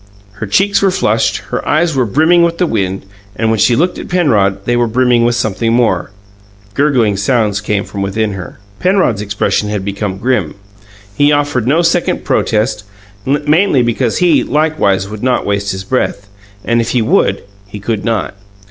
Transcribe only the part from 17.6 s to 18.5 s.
he could not.